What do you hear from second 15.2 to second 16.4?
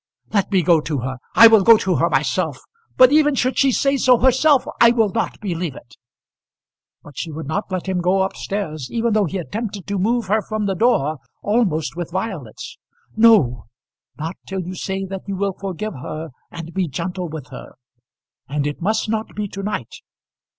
you will forgive her